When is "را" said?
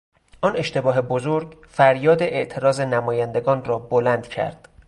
3.65-3.79